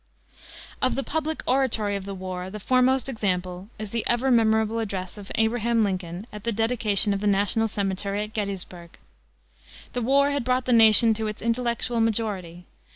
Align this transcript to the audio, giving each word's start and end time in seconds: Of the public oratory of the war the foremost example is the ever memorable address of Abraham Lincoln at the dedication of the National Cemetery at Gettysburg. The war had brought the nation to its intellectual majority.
Of 0.81 0.95
the 0.95 1.03
public 1.03 1.43
oratory 1.45 1.95
of 1.95 2.05
the 2.05 2.15
war 2.15 2.49
the 2.49 2.59
foremost 2.59 3.07
example 3.07 3.69
is 3.77 3.91
the 3.91 4.03
ever 4.07 4.31
memorable 4.31 4.79
address 4.79 5.15
of 5.15 5.31
Abraham 5.35 5.83
Lincoln 5.83 6.25
at 6.33 6.43
the 6.43 6.51
dedication 6.51 7.13
of 7.13 7.21
the 7.21 7.27
National 7.27 7.67
Cemetery 7.67 8.23
at 8.23 8.33
Gettysburg. 8.33 8.97
The 9.93 10.01
war 10.01 10.31
had 10.31 10.43
brought 10.43 10.65
the 10.65 10.73
nation 10.73 11.13
to 11.13 11.27
its 11.27 11.43
intellectual 11.43 11.99
majority. 12.01 12.65